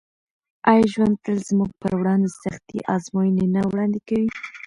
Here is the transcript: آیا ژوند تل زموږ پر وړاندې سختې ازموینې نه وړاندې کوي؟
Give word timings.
آیا 0.69 0.85
ژوند 0.93 1.15
تل 1.23 1.37
زموږ 1.49 1.71
پر 1.81 1.91
وړاندې 1.99 2.29
سختې 2.43 2.77
ازموینې 2.95 3.45
نه 3.55 3.61
وړاندې 3.69 3.99
کوي؟ 4.07 4.29